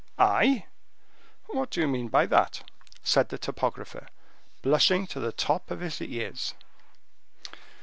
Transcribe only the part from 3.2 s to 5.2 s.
the topographer, blushing to